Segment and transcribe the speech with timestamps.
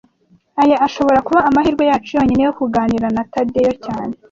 [0.61, 4.13] Aya ashobora kuba amahirwe yacu yonyine yo kuganira na Tadeyo cyane